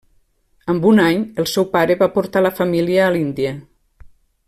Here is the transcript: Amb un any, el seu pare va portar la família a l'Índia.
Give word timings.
Amb 0.73 0.87
un 0.91 1.01
any, 1.03 1.25
el 1.43 1.47
seu 1.51 1.67
pare 1.75 1.99
va 2.01 2.09
portar 2.17 2.43
la 2.47 2.53
família 2.63 3.05
a 3.07 3.11
l'Índia. 3.17 3.53